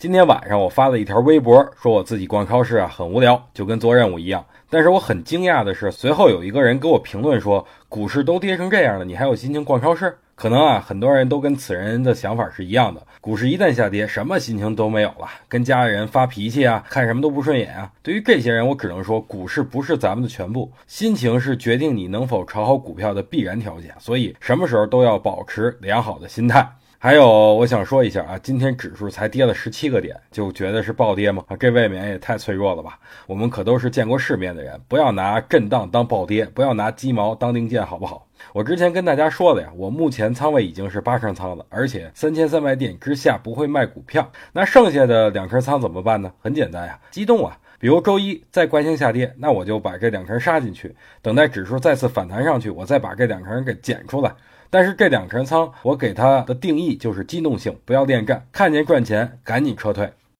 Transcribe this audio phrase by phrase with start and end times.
[0.00, 4.42] 今天晚上我发了一条微博，说我自己逛超市啊很无聊，就跟做任务一样。
[4.70, 10.16] 但是我很惊讶的是，随后有一个人给我评论说，股市都跌成这样了，你还有心情逛超市？
[10.34, 13.06] 可能啊，很多人都跟此人的想法是一样的。
[13.20, 17.92] 股市一旦下跌，什么心情都没有了，跟家里人发脾气啊，看什么都不顺眼啊。
[18.02, 23.94] 对于这些人，我只能说，股市不是咱们的全部，心情是决定你能否炒好股票的必然条件。
[23.98, 26.66] 所以，什么时候都要保持良好的心态。
[27.02, 31.42] 还有，我想说一下啊，今天指数才跌了十七个点，就觉得是暴跌吗？
[31.48, 32.98] 啊，这未免也太脆弱了吧！
[33.26, 38.28] 我们可都是见过世面的人，不要拿震荡当暴跌，不要拿鸡毛当令箭，好不好？
[38.52, 44.30] 我之前跟大家说了呀，我目前仓位已经是八成仓了，而且三千三百点之下不会卖股票。
[44.52, 46.30] 那剩下的两成仓怎么办呢？
[46.42, 47.56] 很简单呀，激动啊！
[47.78, 54.30] 比如周一再惯性下跌，那我就把这两成杀进去，等待指数再次反弹上去，我再把这两成给减出来。
[54.70, 60.12] 但是这两成仓，我给它的定义就是机动性，不要恋战，看见赚钱赶紧撤退。